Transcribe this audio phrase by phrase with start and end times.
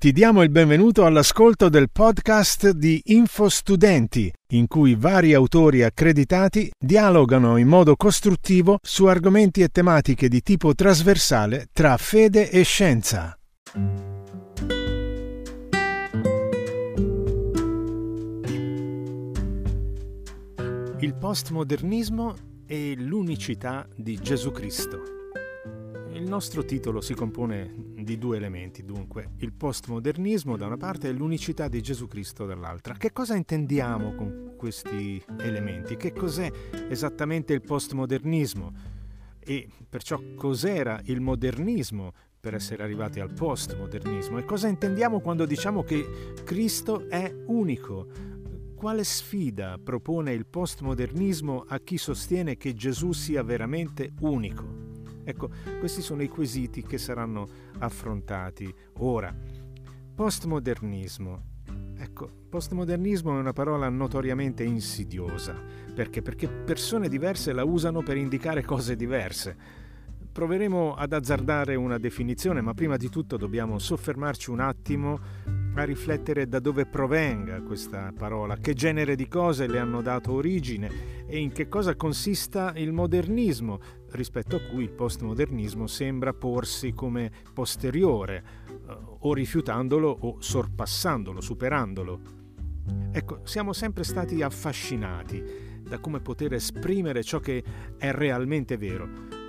[0.00, 7.58] Ti diamo il benvenuto all'ascolto del podcast di InfoStudenti, in cui vari autori accreditati dialogano
[7.58, 13.38] in modo costruttivo su argomenti e tematiche di tipo trasversale tra fede e scienza.
[21.00, 22.34] Il postmodernismo
[22.66, 25.02] e l'unicità di Gesù Cristo.
[26.14, 31.12] Il nostro titolo si compone di due elementi, dunque, il postmodernismo da una parte e
[31.12, 32.94] l'unicità di Gesù Cristo dall'altra.
[32.94, 35.96] Che cosa intendiamo con questi elementi?
[35.96, 36.50] Che cos'è
[36.88, 38.72] esattamente il postmodernismo?
[39.38, 44.38] E perciò cos'era il modernismo per essere arrivati al postmodernismo?
[44.38, 48.06] E cosa intendiamo quando diciamo che Cristo è unico?
[48.74, 54.89] Quale sfida propone il postmodernismo a chi sostiene che Gesù sia veramente unico?
[55.24, 59.34] Ecco, questi sono i quesiti che saranno affrontati ora.
[60.14, 61.48] Postmodernismo.
[61.96, 65.54] Ecco, postmodernismo è una parola notoriamente insidiosa.
[65.94, 66.22] Perché?
[66.22, 69.56] Perché persone diverse la usano per indicare cose diverse.
[70.32, 75.20] Proveremo ad azzardare una definizione, ma prima di tutto dobbiamo soffermarci un attimo
[75.74, 81.26] a riflettere da dove provenga questa parola, che genere di cose le hanno dato origine
[81.26, 87.30] e in che cosa consista il modernismo, rispetto a cui il postmodernismo sembra porsi come
[87.52, 92.20] posteriore, eh, o rifiutandolo o sorpassandolo, superandolo.
[93.12, 97.62] Ecco, siamo sempre stati affascinati da come poter esprimere ciò che
[97.96, 99.39] è realmente vero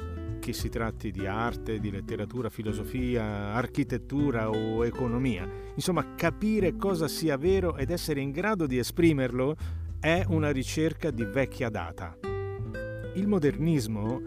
[0.42, 5.48] che si tratti di arte, di letteratura, filosofia, architettura o economia.
[5.76, 9.56] Insomma, capire cosa sia vero ed essere in grado di esprimerlo
[10.00, 12.18] è una ricerca di vecchia data.
[13.14, 14.20] Il modernismo,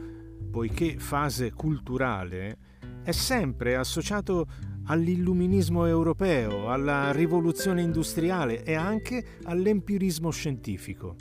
[0.52, 2.58] poiché fase culturale,
[3.02, 4.46] è sempre associato
[4.84, 11.16] all'illuminismo europeo, alla rivoluzione industriale e anche all'empirismo scientifico.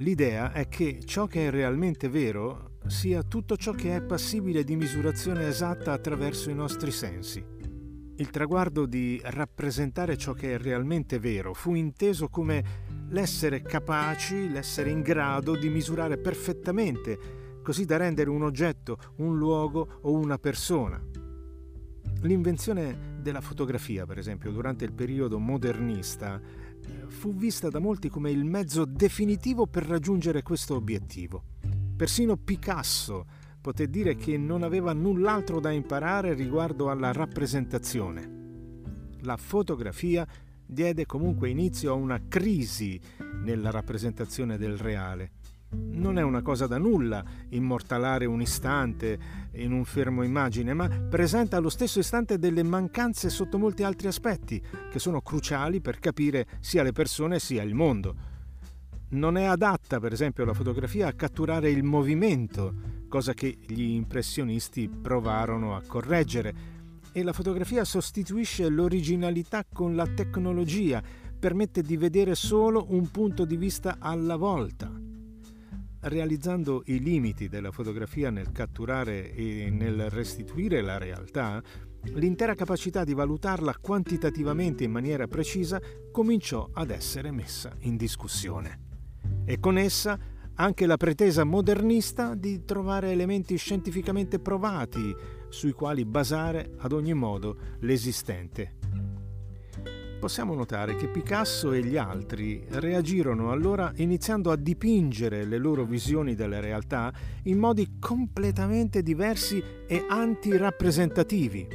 [0.00, 4.76] L'idea è che ciò che è realmente vero sia tutto ciò che è passibile di
[4.76, 7.44] misurazione esatta attraverso i nostri sensi.
[8.18, 12.64] Il traguardo di rappresentare ciò che è realmente vero fu inteso come
[13.08, 19.98] l'essere capaci, l'essere in grado di misurare perfettamente, così da rendere un oggetto, un luogo
[20.02, 21.02] o una persona.
[22.22, 26.40] L'invenzione della fotografia, per esempio, durante il periodo modernista,
[27.08, 31.55] fu vista da molti come il mezzo definitivo per raggiungere questo obiettivo.
[31.96, 33.24] Persino Picasso
[33.58, 39.14] poté dire che non aveva null'altro da imparare riguardo alla rappresentazione.
[39.22, 40.26] La fotografia
[40.66, 43.00] diede comunque inizio a una crisi
[43.42, 45.30] nella rappresentazione del reale.
[45.70, 49.18] Non è una cosa da nulla immortalare un istante
[49.52, 54.62] in un fermo immagine, ma presenta allo stesso istante delle mancanze sotto molti altri aspetti
[54.90, 58.34] che sono cruciali per capire sia le persone sia il mondo.
[59.08, 62.74] Non è adatta, per esempio, la fotografia a catturare il movimento,
[63.08, 66.74] cosa che gli impressionisti provarono a correggere.
[67.12, 71.00] E la fotografia sostituisce l'originalità con la tecnologia,
[71.38, 74.90] permette di vedere solo un punto di vista alla volta.
[76.00, 81.62] Realizzando i limiti della fotografia nel catturare e nel restituire la realtà,
[82.14, 85.80] l'intera capacità di valutarla quantitativamente in maniera precisa
[86.10, 88.85] cominciò ad essere messa in discussione
[89.46, 90.18] e con essa
[90.56, 95.14] anche la pretesa modernista di trovare elementi scientificamente provati
[95.48, 98.74] sui quali basare ad ogni modo l'esistente.
[100.18, 106.34] Possiamo notare che Picasso e gli altri reagirono allora iniziando a dipingere le loro visioni
[106.34, 107.12] della realtà
[107.44, 111.68] in modi completamente diversi e antirappresentativi.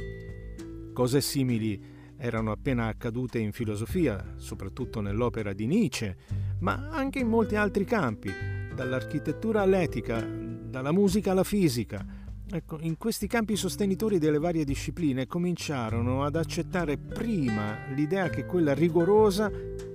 [0.92, 1.80] Cose simili
[2.16, 6.16] erano appena accadute in filosofia, soprattutto nell'opera di Nietzsche,
[6.62, 8.32] ma anche in molti altri campi,
[8.74, 12.04] dall'architettura all'etica, dalla musica alla fisica.
[12.48, 18.74] Ecco, in questi campi sostenitori delle varie discipline cominciarono ad accettare prima l'idea che quella
[18.74, 19.50] rigorosa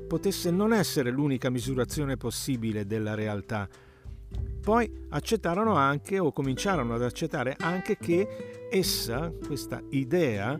[0.07, 3.67] potesse non essere l'unica misurazione possibile della realtà.
[4.61, 10.59] Poi accettarono anche, o cominciarono ad accettare anche che essa, questa idea,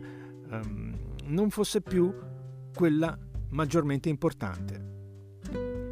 [0.50, 0.96] um,
[1.26, 2.14] non fosse più
[2.74, 3.18] quella
[3.50, 4.97] maggiormente importante.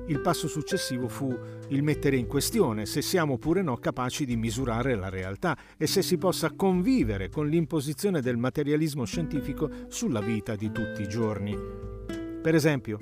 [0.08, 1.36] Il passo successivo fu
[1.68, 6.00] il mettere in questione se siamo oppure no capaci di misurare la realtà e se
[6.00, 11.58] si possa convivere con l'imposizione del materialismo scientifico sulla vita di tutti i giorni.
[12.40, 13.00] Per esempio,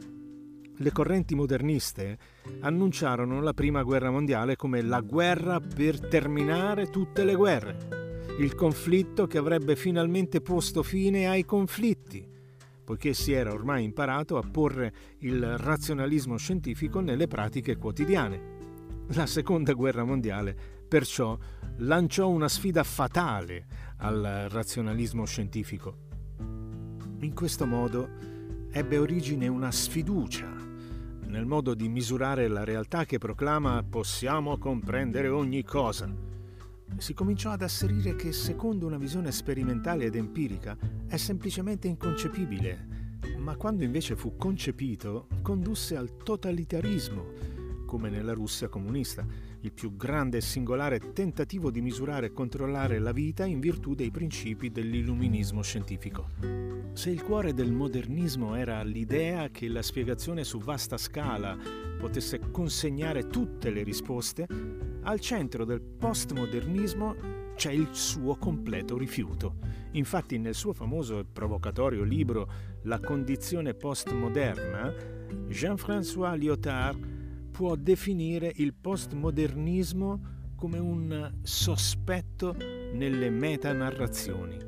[0.78, 2.18] le correnti moderniste
[2.60, 7.76] annunciarono la Prima Guerra Mondiale come la guerra per terminare tutte le guerre,
[8.38, 12.33] il conflitto che avrebbe finalmente posto fine ai conflitti.
[12.84, 18.52] Poiché si era ormai imparato a porre il razionalismo scientifico nelle pratiche quotidiane.
[19.08, 21.36] La seconda guerra mondiale perciò
[21.78, 23.66] lanciò una sfida fatale
[23.98, 25.96] al razionalismo scientifico.
[27.20, 28.08] In questo modo
[28.70, 30.64] ebbe origine una sfiducia
[31.34, 36.08] nel modo di misurare la realtà che proclama possiamo comprendere ogni cosa.
[36.96, 40.76] Si cominciò ad asserire che secondo una visione sperimentale ed empirica
[41.06, 42.86] è semplicemente inconcepibile,
[43.38, 47.24] ma quando invece fu concepito condusse al totalitarismo,
[47.86, 49.26] come nella Russia comunista,
[49.60, 54.10] il più grande e singolare tentativo di misurare e controllare la vita in virtù dei
[54.10, 56.28] principi dell'illuminismo scientifico.
[56.92, 61.56] Se il cuore del modernismo era l'idea che la spiegazione su vasta scala
[61.98, 67.14] potesse consegnare tutte le risposte, al centro del postmodernismo
[67.54, 69.56] c'è il suo completo rifiuto.
[69.92, 72.50] Infatti nel suo famoso e provocatorio libro
[72.82, 74.92] La condizione postmoderna,
[75.48, 82.56] Jean-François Lyotard può definire il postmodernismo come un sospetto
[82.92, 84.58] nelle metanarrazioni.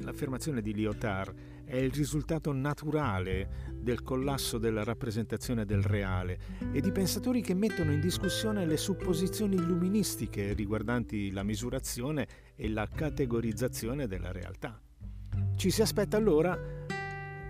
[0.00, 1.34] L'affermazione di Lyotard
[1.64, 6.38] è il risultato naturale del collasso della rappresentazione del reale
[6.72, 12.26] e di pensatori che mettono in discussione le supposizioni illuministiche riguardanti la misurazione
[12.56, 14.80] e la categorizzazione della realtà.
[15.54, 16.58] Ci si aspetta allora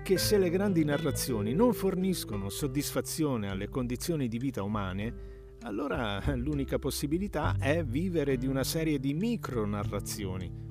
[0.02, 5.32] che se le grandi narrazioni non forniscono soddisfazione alle condizioni di vita umane,
[5.62, 10.63] allora l'unica possibilità è vivere di una serie di micronarrazioni.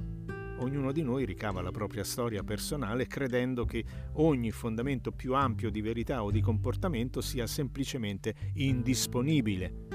[0.59, 3.83] Ognuno di noi ricava la propria storia personale credendo che
[4.13, 9.93] ogni fondamento più ampio di verità o di comportamento sia semplicemente indisponibile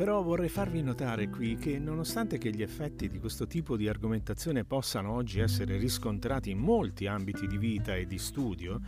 [0.00, 4.64] però vorrei farvi notare qui che nonostante che gli effetti di questo tipo di argomentazione
[4.64, 8.80] possano oggi essere riscontrati in molti ambiti di vita e di studio,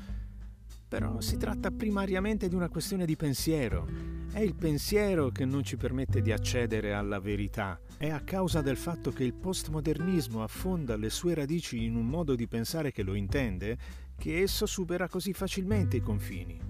[0.89, 3.87] però si tratta primariamente di una questione di pensiero.
[4.33, 7.79] È il pensiero che non ci permette di accedere alla verità.
[8.03, 12.35] È a causa del fatto che il postmodernismo affonda le sue radici in un modo
[12.35, 13.79] di pensare che lo intende,
[14.17, 16.61] che esso supera così facilmente i confini.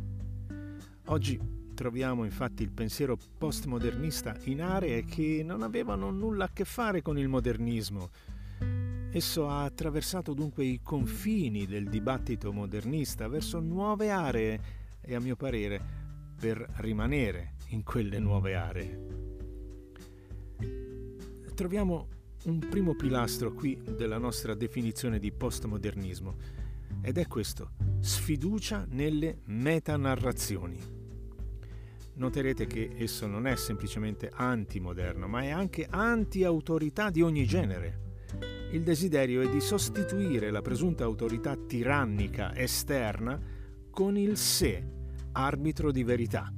[1.07, 1.41] Oggi
[1.75, 7.19] Troviamo infatti il pensiero postmodernista in aree che non avevano nulla a che fare con
[7.19, 8.11] il modernismo.
[9.11, 14.61] Esso ha attraversato dunque i confini del dibattito modernista verso nuove aree
[15.01, 15.81] e a mio parere
[16.39, 19.22] per rimanere in quelle nuove aree.
[21.55, 22.09] Troviamo
[22.45, 26.37] un primo pilastro qui della nostra definizione di postmodernismo
[27.03, 31.01] ed è questo, sfiducia nelle metanarrazioni
[32.15, 38.01] noterete che esso non è semplicemente antimoderno, ma è anche anti-autorità di ogni genere.
[38.73, 43.41] Il desiderio è di sostituire la presunta autorità tirannica esterna
[43.91, 44.85] con il sé,
[45.33, 46.53] arbitro di verità.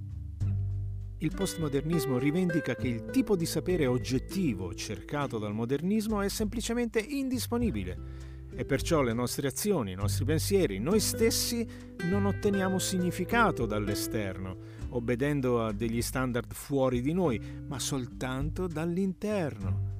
[1.19, 8.33] Il postmodernismo rivendica che il tipo di sapere oggettivo cercato dal modernismo è semplicemente indisponibile
[8.57, 11.67] e perciò le nostre azioni, i nostri pensieri, noi stessi
[12.05, 14.57] non otteniamo significato dall'esterno,
[14.91, 19.93] obbedendo a degli standard fuori di noi, ma soltanto dall'interno.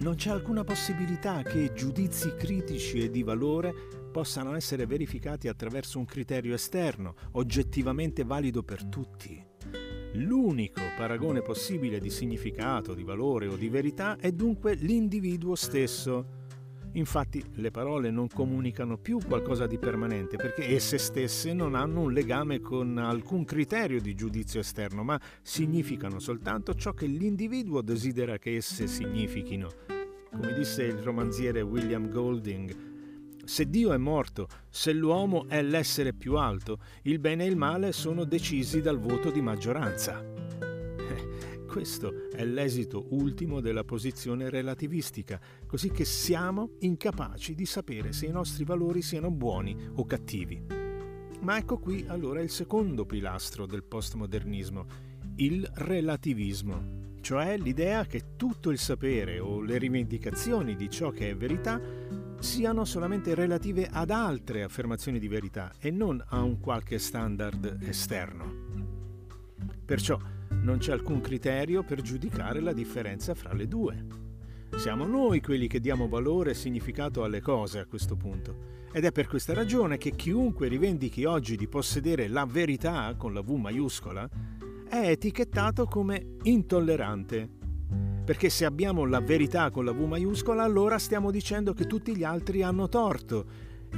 [0.00, 3.72] Non c'è alcuna possibilità che giudizi critici e di valore
[4.12, 9.43] possano essere verificati attraverso un criterio esterno, oggettivamente valido per tutti.
[10.14, 16.42] L'unico paragone possibile di significato, di valore o di verità è dunque l'individuo stesso
[16.96, 22.12] Infatti le parole non comunicano più qualcosa di permanente perché esse stesse non hanno un
[22.12, 28.54] legame con alcun criterio di giudizio esterno, ma significano soltanto ciò che l'individuo desidera che
[28.54, 29.70] esse significhino.
[30.30, 32.93] Come disse il romanziere William Golding,
[33.44, 37.92] se Dio è morto, se l'uomo è l'essere più alto, il bene e il male
[37.92, 40.22] sono decisi dal voto di maggioranza.
[41.74, 48.30] Questo è l'esito ultimo della posizione relativistica, così che siamo incapaci di sapere se i
[48.30, 50.62] nostri valori siano buoni o cattivi.
[51.40, 54.86] Ma ecco qui allora il secondo pilastro del postmodernismo,
[55.36, 61.36] il relativismo, cioè l'idea che tutto il sapere o le rivendicazioni di ciò che è
[61.36, 61.80] verità
[62.44, 68.52] siano solamente relative ad altre affermazioni di verità e non a un qualche standard esterno.
[69.82, 70.18] Perciò
[70.50, 74.04] non c'è alcun criterio per giudicare la differenza fra le due.
[74.76, 78.72] Siamo noi quelli che diamo valore e significato alle cose a questo punto.
[78.92, 83.40] Ed è per questa ragione che chiunque rivendichi oggi di possedere la verità con la
[83.40, 84.28] V maiuscola
[84.86, 87.63] è etichettato come intollerante.
[88.24, 92.24] Perché se abbiamo la verità con la V maiuscola allora stiamo dicendo che tutti gli
[92.24, 93.44] altri hanno torto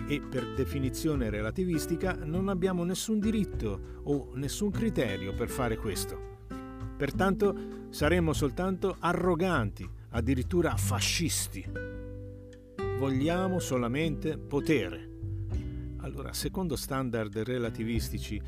[0.08, 6.34] e per definizione relativistica non abbiamo nessun diritto o nessun criterio per fare questo.
[6.96, 11.64] Pertanto saremmo soltanto arroganti, addirittura fascisti.
[12.98, 15.10] Vogliamo solamente potere.
[15.98, 18.40] Allora, secondo standard relativistici,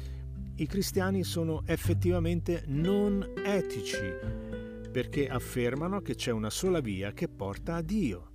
[0.56, 4.47] i cristiani sono effettivamente non etici
[4.90, 8.32] perché affermano che c'è una sola via che porta a Dio.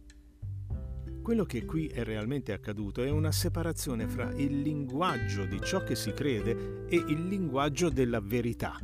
[1.21, 5.95] Quello che qui è realmente accaduto è una separazione fra il linguaggio di ciò che
[5.95, 8.77] si crede e il linguaggio della verità.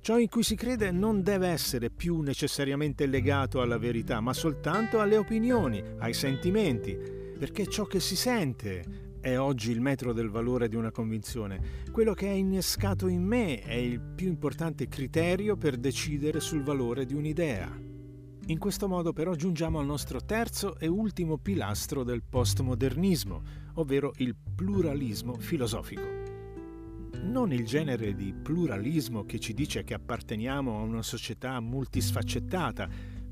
[0.00, 5.00] Ciò in cui si crede non deve essere più necessariamente legato alla verità, ma soltanto
[5.00, 6.96] alle opinioni, ai sentimenti,
[7.38, 11.60] perché ciò che si sente è oggi il metro del valore di una convinzione.
[11.92, 17.04] Quello che è innescato in me è il più importante criterio per decidere sul valore
[17.04, 17.70] di un'idea.
[18.46, 23.42] In questo modo però giungiamo al nostro terzo e ultimo pilastro del postmodernismo,
[23.74, 26.06] ovvero il pluralismo filosofico.
[27.20, 32.88] Non il genere di pluralismo che ci dice che apparteniamo a una società multisfaccettata,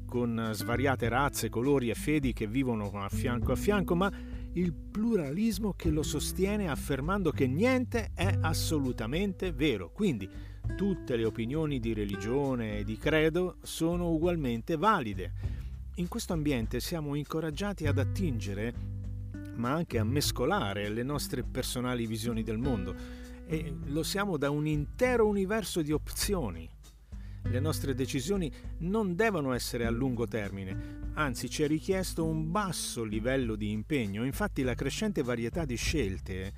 [0.07, 4.13] con svariate razze, colori e fedi che vivono a fianco a fianco, ma
[4.57, 9.91] il pluralismo che lo sostiene affermando che niente è assolutamente vero.
[9.91, 10.29] Quindi
[10.75, 15.33] tutte le opinioni di religione e di credo sono ugualmente valide.
[15.97, 18.75] In questo ambiente siamo incoraggiati ad attingere,
[19.57, 22.95] ma anche a mescolare le nostre personali visioni del mondo
[23.47, 26.76] e lo siamo da un intero universo di opzioni.
[27.49, 33.05] Le nostre decisioni non devono essere a lungo termine, anzi ci è richiesto un basso
[33.05, 36.53] livello di impegno, infatti la crescente varietà di scelte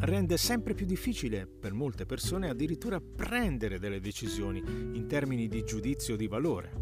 [0.00, 6.16] rende sempre più difficile per molte persone addirittura prendere delle decisioni in termini di giudizio
[6.16, 6.72] di valore.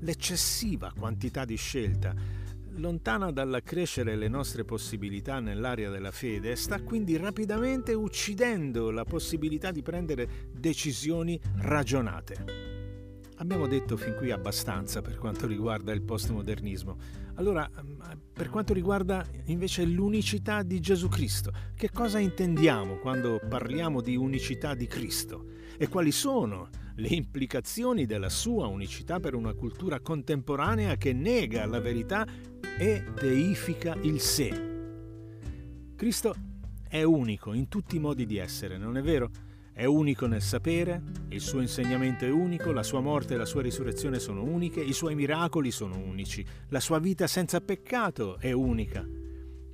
[0.00, 2.14] L'eccessiva quantità di scelta,
[2.78, 9.82] lontana dall'accrescere le nostre possibilità nell'area della fede, sta quindi rapidamente uccidendo la possibilità di
[9.82, 12.66] prendere decisioni ragionate.
[13.40, 16.96] Abbiamo detto fin qui abbastanza per quanto riguarda il postmodernismo.
[17.34, 17.70] Allora,
[18.32, 24.74] per quanto riguarda invece l'unicità di Gesù Cristo, che cosa intendiamo quando parliamo di unicità
[24.74, 25.46] di Cristo?
[25.76, 31.80] E quali sono le implicazioni della sua unicità per una cultura contemporanea che nega la
[31.80, 32.26] verità
[32.76, 34.66] e deifica il sé?
[35.94, 36.34] Cristo
[36.88, 39.30] è unico in tutti i modi di essere, non è vero?
[39.72, 43.62] È unico nel sapere, il suo insegnamento è unico, la sua morte e la sua
[43.62, 49.17] risurrezione sono uniche, i suoi miracoli sono unici, la sua vita senza peccato è unica.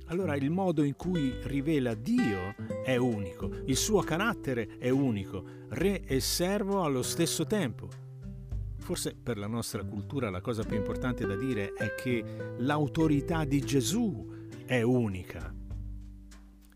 [0.07, 6.01] Allora il modo in cui rivela Dio è unico, il suo carattere è unico, re
[6.01, 7.89] e servo allo stesso tempo.
[8.77, 12.23] Forse per la nostra cultura la cosa più importante da dire è che
[12.59, 15.51] l'autorità di Gesù è unica.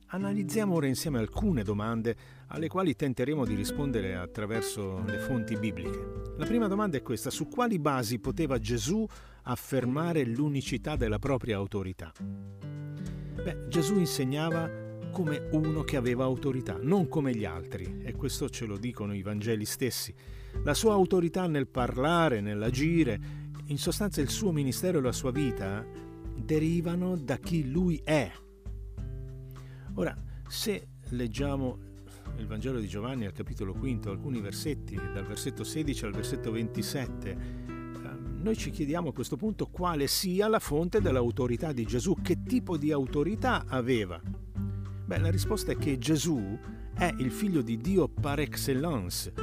[0.07, 2.15] Analizziamo ora insieme alcune domande
[2.47, 6.33] alle quali tenteremo di rispondere attraverso le fonti bibliche.
[6.35, 9.05] La prima domanda è questa, su quali basi poteva Gesù
[9.43, 12.11] affermare l'unicità della propria autorità?
[13.41, 14.69] Beh, Gesù insegnava
[15.11, 19.21] come uno che aveva autorità, non come gli altri, e questo ce lo dicono i
[19.21, 20.13] Vangeli stessi.
[20.63, 23.19] La sua autorità nel parlare, nell'agire,
[23.65, 25.85] in sostanza il suo ministero e la sua vita
[26.35, 28.31] derivano da chi lui è,
[29.99, 30.15] Ora,
[30.47, 31.77] se leggiamo
[32.37, 37.29] il Vangelo di Giovanni al capitolo quinto, alcuni versetti, dal versetto 16 al versetto 27,
[37.31, 37.58] ehm,
[38.41, 42.77] noi ci chiediamo a questo punto quale sia la fonte dell'autorità di Gesù, che tipo
[42.77, 44.21] di autorità aveva.
[45.05, 46.57] Beh, la risposta è che Gesù
[46.93, 49.33] è il figlio di Dio par excellence.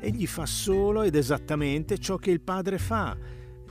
[0.00, 3.16] Egli fa solo ed esattamente ciò che il Padre fa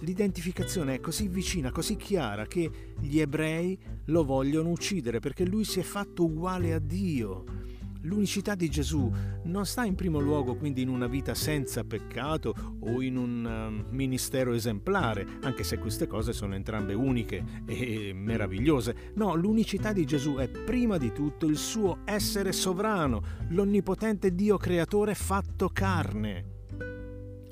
[0.02, 5.80] l'identificazione è così vicina, così chiara che gli ebrei lo vogliono uccidere perché lui si
[5.80, 7.61] è fatto uguale a Dio.
[8.02, 9.12] L'unicità di Gesù
[9.44, 13.94] non sta in primo luogo quindi in una vita senza peccato o in un uh,
[13.94, 19.12] ministero esemplare, anche se queste cose sono entrambe uniche e meravigliose.
[19.16, 25.14] No, l'unicità di Gesù è prima di tutto il suo essere sovrano, l'onnipotente Dio creatore
[25.14, 26.52] fatto carne.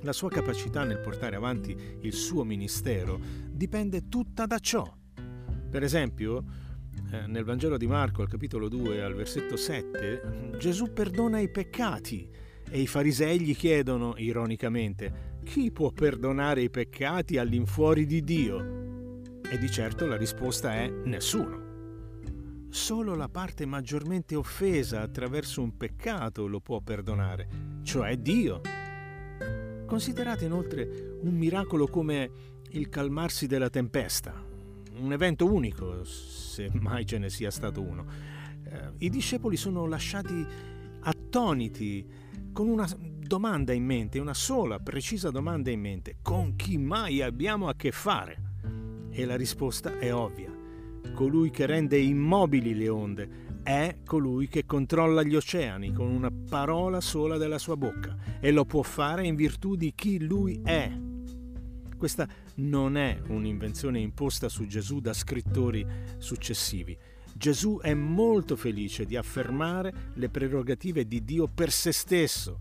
[0.01, 4.91] La sua capacità nel portare avanti il suo ministero dipende tutta da ciò.
[5.70, 6.44] Per esempio,
[7.28, 12.30] nel Vangelo di Marco, al capitolo 2, al versetto 7, Gesù perdona i peccati
[12.70, 19.42] e i farisei gli chiedono, ironicamente, chi può perdonare i peccati all'infuori di Dio?
[19.42, 21.68] E di certo la risposta è nessuno.
[22.70, 27.48] Solo la parte maggiormente offesa attraverso un peccato lo può perdonare,
[27.82, 28.62] cioè Dio.
[29.88, 32.30] Considerate inoltre un miracolo come
[32.72, 34.46] il calmarsi della tempesta,
[35.00, 38.06] un evento unico, se mai ce ne sia stato uno.
[38.63, 40.46] Eh, I discepoli sono lasciati
[41.01, 42.06] attoniti
[42.51, 46.18] con una domanda in mente, una sola precisa domanda in mente.
[46.22, 48.48] Con chi mai abbiamo a che fare?
[49.12, 50.51] E la risposta è ovvia.
[51.13, 53.29] Colui che rende immobili le onde
[53.63, 58.65] è colui che controlla gli oceani con una parola sola della sua bocca e lo
[58.65, 60.91] può fare in virtù di chi lui è.
[61.98, 62.27] Questa
[62.60, 65.86] non è un'invenzione imposta su Gesù da scrittori
[66.18, 66.98] successivi.
[67.34, 72.60] Gesù è molto felice di affermare le prerogative di Dio per se stesso,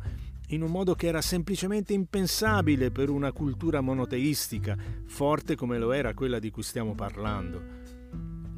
[0.49, 4.77] in un modo che era semplicemente impensabile per una cultura monoteistica,
[5.07, 7.77] forte come lo era quella di cui stiamo parlando.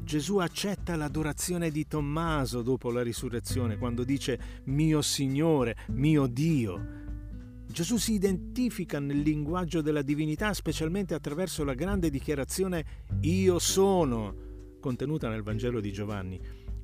[0.03, 7.00] Gesù accetta l'adorazione di Tommaso dopo la risurrezione, quando dice mio Signore, mio Dio.
[7.71, 12.85] Gesù si identifica nel linguaggio della divinità specialmente attraverso la grande dichiarazione
[13.21, 14.35] Io sono,
[14.79, 16.39] contenuta nel Vangelo di Giovanni.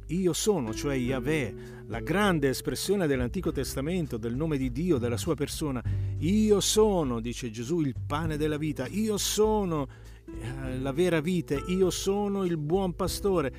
[0.08, 5.36] Io sono, cioè Yahweh, la grande espressione dell'Antico Testamento del nome di Dio, della sua
[5.36, 5.84] persona.
[6.20, 8.88] Io sono, dice Gesù, il pane della vita.
[8.88, 9.88] Io sono
[10.26, 11.62] eh, la vera vita.
[11.68, 13.52] Io sono il buon pastore.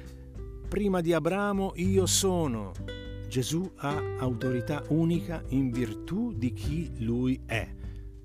[0.67, 2.73] Prima di Abramo io sono.
[3.29, 7.69] Gesù ha autorità unica in virtù di chi lui è.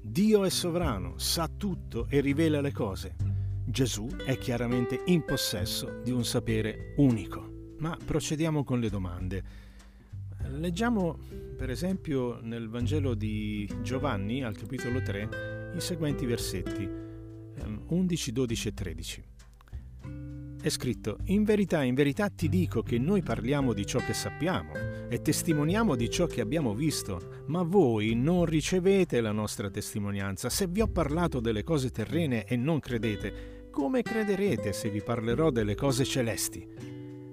[0.01, 3.15] Dio è sovrano, sa tutto e rivela le cose.
[3.65, 7.74] Gesù è chiaramente in possesso di un sapere unico.
[7.79, 9.43] Ma procediamo con le domande.
[10.51, 11.19] Leggiamo
[11.57, 16.89] per esempio nel Vangelo di Giovanni al capitolo 3 i seguenti versetti
[17.88, 19.24] 11, 12 e 13
[20.63, 24.72] è scritto, in verità, in verità ti dico che noi parliamo di ciò che sappiamo
[25.13, 30.50] e testimoniamo di ciò che abbiamo visto, ma voi non ricevete la nostra testimonianza.
[30.50, 35.51] Se vi ho parlato delle cose terrene e non credete, come crederete se vi parlerò
[35.51, 36.67] delle cose celesti?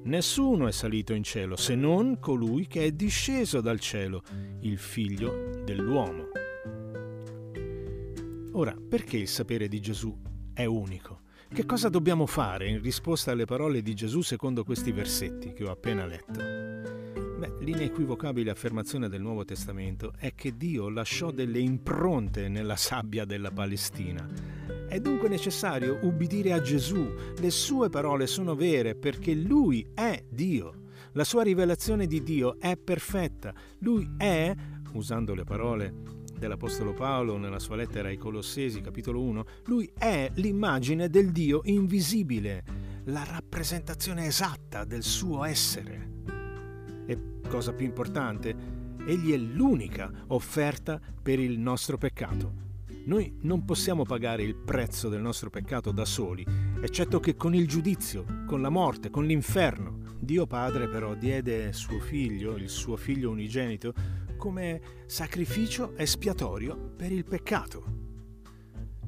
[0.03, 4.25] Nessuno è salito in cielo se non colui che è disceso dal cielo,
[4.61, 6.29] il figlio dell'uomo.
[8.53, 10.15] Ora, perché il sapere di Gesù
[10.53, 11.21] è unico?
[11.49, 15.71] Che cosa dobbiamo fare in risposta alle parole di Gesù secondo questi versetti che ho
[15.71, 16.70] appena letto?
[17.41, 23.51] Beh, l'inequivocabile affermazione del Nuovo Testamento è che Dio lasciò delle impronte nella sabbia della
[23.51, 24.29] Palestina.
[24.87, 27.03] È dunque necessario ubbidire a Gesù.
[27.39, 30.89] Le sue parole sono vere perché Lui è Dio.
[31.13, 33.55] La sua rivelazione di Dio è perfetta.
[33.79, 34.55] Lui è,
[34.93, 35.95] usando le parole
[36.39, 42.65] dell'Apostolo Paolo nella sua lettera ai Colossesi, capitolo 1, lui è l'immagine del Dio invisibile,
[43.05, 46.20] la rappresentazione esatta del suo essere.
[47.51, 48.55] Cosa più importante,
[49.07, 52.69] egli è l'unica offerta per il nostro peccato.
[53.07, 56.47] Noi non possiamo pagare il prezzo del nostro peccato da soli,
[56.81, 59.99] eccetto che con il giudizio, con la morte, con l'inferno.
[60.21, 63.95] Dio Padre però diede suo figlio, il suo figlio unigenito,
[64.37, 67.85] come sacrificio espiatorio per il peccato.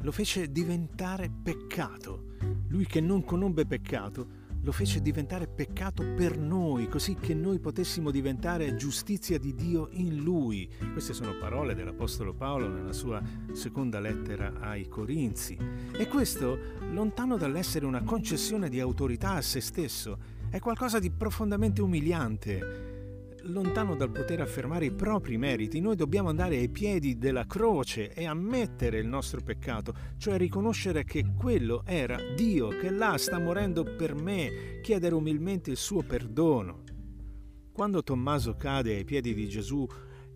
[0.00, 2.34] Lo fece diventare peccato.
[2.70, 8.10] Lui che non conobbe peccato, lo fece diventare peccato per noi, così che noi potessimo
[8.10, 10.70] diventare giustizia di Dio in Lui.
[10.92, 13.20] Queste sono parole dell'Apostolo Paolo nella sua
[13.52, 15.58] seconda lettera ai Corinzi.
[15.92, 16.58] E questo,
[16.90, 22.91] lontano dall'essere una concessione di autorità a se stesso, è qualcosa di profondamente umiliante
[23.44, 28.24] lontano dal poter affermare i propri meriti, noi dobbiamo andare ai piedi della croce e
[28.26, 34.14] ammettere il nostro peccato, cioè riconoscere che quello era Dio che là sta morendo per
[34.14, 36.82] me, chiedere umilmente il suo perdono.
[37.72, 39.86] Quando Tommaso cade ai piedi di Gesù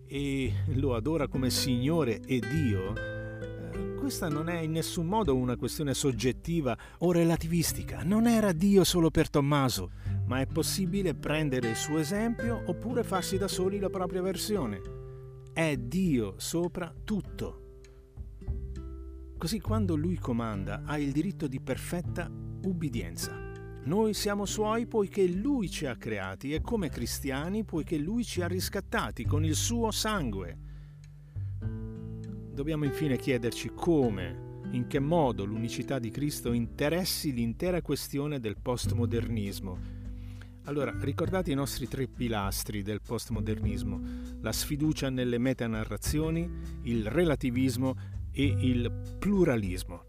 [0.05, 5.55] e lo adora come Signore e Dio, eh, questa non è in nessun modo una
[5.55, 9.91] questione soggettiva o relativistica, non era Dio solo per Tommaso,
[10.27, 14.81] ma è possibile prendere il suo esempio oppure farsi da soli la propria versione.
[15.53, 17.63] È Dio sopra tutto.
[19.37, 23.45] Così quando Lui comanda ha il diritto di perfetta ubbidienza.
[23.85, 28.47] Noi siamo suoi poiché Lui ci ha creati e come cristiani poiché Lui ci ha
[28.47, 30.57] riscattati con il suo sangue.
[32.51, 39.96] Dobbiamo infine chiederci come, in che modo l'unicità di Cristo interessi l'intera questione del postmodernismo
[40.67, 44.01] allora, ricordate i nostri tre pilastri del postmodernismo,
[44.41, 46.49] la sfiducia nelle metanarrazioni,
[46.83, 47.95] il relativismo
[48.33, 50.03] e il pluralismo.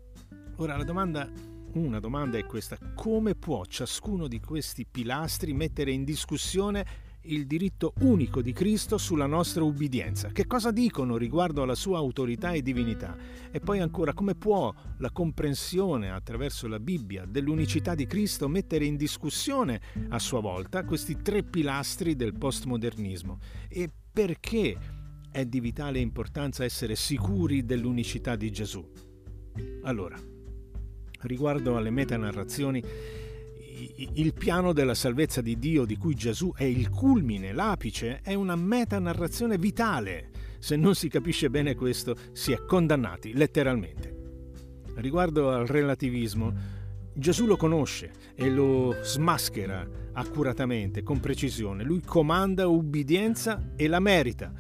[0.56, 1.30] Ora la domanda,
[1.74, 6.84] una domanda è questa, come può ciascuno di questi pilastri mettere in discussione
[7.22, 10.28] il diritto unico di Cristo sulla nostra ubbidienza.
[10.28, 13.16] Che cosa dicono riguardo alla sua autorità e divinità?
[13.50, 18.96] E poi ancora come può la comprensione attraverso la Bibbia dell'unicità di Cristo mettere in
[18.96, 23.38] discussione a sua volta questi tre pilastri del postmodernismo?
[23.68, 24.76] E perché
[25.30, 28.86] è di vitale importanza essere sicuri dell'unicità di Gesù?
[29.82, 30.18] Allora,
[31.22, 32.82] riguardo alle metanarrazioni,
[34.14, 38.56] il piano della salvezza di Dio di cui Gesù è il culmine, l'apice, è una
[38.56, 40.30] metanarrazione vitale.
[40.58, 44.16] Se non si capisce bene questo, si è condannati, letteralmente.
[44.96, 46.52] Riguardo al relativismo,
[47.12, 51.84] Gesù lo conosce e lo smaschera accuratamente, con precisione.
[51.84, 54.52] Lui comanda ubbidienza e la merita.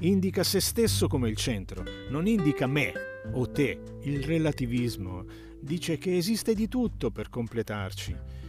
[0.00, 2.92] Indica se stesso come il centro, non indica me
[3.32, 3.80] o te.
[4.02, 5.24] Il relativismo
[5.60, 8.39] dice che esiste di tutto per completarci